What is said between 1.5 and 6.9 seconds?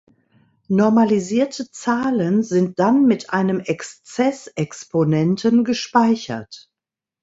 Zahlen sind dann mit einem Exzess-Exponenten gespeichert.